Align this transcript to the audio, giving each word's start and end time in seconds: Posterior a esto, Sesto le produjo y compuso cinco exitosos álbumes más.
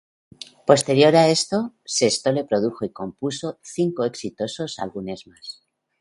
Posterior 0.65 1.15
a 1.15 1.27
esto, 1.29 1.75
Sesto 1.85 2.31
le 2.31 2.43
produjo 2.43 2.85
y 2.85 2.89
compuso 2.91 3.59
cinco 3.61 4.03
exitosos 4.03 4.79
álbumes 4.79 5.27
más. 5.27 5.61